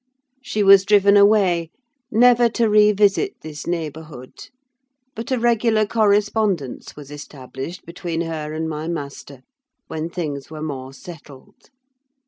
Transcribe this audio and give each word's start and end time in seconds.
She 0.41 0.63
was 0.63 0.83
driven 0.83 1.15
away, 1.15 1.69
never 2.09 2.49
to 2.57 2.67
revisit 2.67 3.35
this 3.41 3.67
neighbourhood: 3.67 4.49
but 5.15 5.29
a 5.31 5.37
regular 5.37 5.85
correspondence 5.85 6.95
was 6.95 7.11
established 7.11 7.85
between 7.85 8.21
her 8.21 8.51
and 8.51 8.67
my 8.67 8.87
master 8.87 9.43
when 9.89 10.09
things 10.09 10.49
were 10.49 10.63
more 10.63 10.91
settled. 10.91 11.69